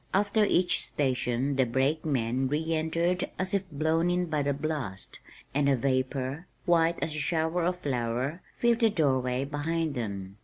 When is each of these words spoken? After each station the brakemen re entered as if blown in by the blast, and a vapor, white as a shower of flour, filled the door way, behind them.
After 0.15 0.43
each 0.45 0.83
station 0.83 1.57
the 1.57 1.65
brakemen 1.67 2.47
re 2.47 2.73
entered 2.73 3.29
as 3.37 3.53
if 3.53 3.69
blown 3.71 4.09
in 4.09 4.25
by 4.25 4.41
the 4.41 4.51
blast, 4.51 5.19
and 5.53 5.69
a 5.69 5.75
vapor, 5.75 6.47
white 6.65 6.97
as 7.03 7.13
a 7.13 7.19
shower 7.19 7.63
of 7.65 7.77
flour, 7.81 8.41
filled 8.57 8.79
the 8.79 8.89
door 8.89 9.19
way, 9.19 9.45
behind 9.45 9.93
them. 9.93 10.37